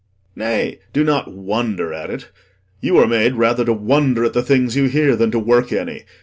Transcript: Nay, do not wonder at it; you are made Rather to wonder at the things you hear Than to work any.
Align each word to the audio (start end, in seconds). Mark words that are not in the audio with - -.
Nay, 0.35 0.79
do 0.93 1.03
not 1.03 1.31
wonder 1.31 1.93
at 1.93 2.09
it; 2.09 2.29
you 2.79 2.97
are 2.97 3.05
made 3.05 3.35
Rather 3.35 3.63
to 3.65 3.73
wonder 3.73 4.23
at 4.25 4.33
the 4.33 4.41
things 4.41 4.75
you 4.75 4.85
hear 4.85 5.15
Than 5.15 5.29
to 5.29 5.37
work 5.37 5.71
any. 5.71 6.05